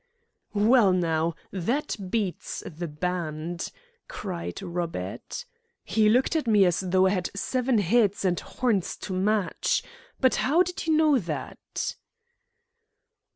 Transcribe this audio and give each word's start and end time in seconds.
"Well, 0.55 0.93
now, 0.93 1.35
that 1.51 1.95
beats 2.09 2.63
the 2.65 2.87
band," 2.87 3.71
cried 4.07 4.59
Robert. 4.63 5.45
"He 5.83 6.09
looked 6.09 6.35
at 6.35 6.47
me 6.47 6.65
as 6.65 6.79
though 6.79 7.05
I 7.05 7.11
had 7.11 7.29
seven 7.35 7.77
heads 7.77 8.25
and 8.25 8.39
horns 8.39 8.97
to 8.97 9.13
match. 9.13 9.83
But 10.19 10.37
how 10.37 10.63
did 10.63 10.87
you 10.87 10.93
know 10.97 11.19
that?" 11.19 11.97